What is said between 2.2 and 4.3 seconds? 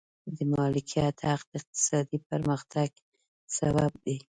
پرمختګ سبب دی.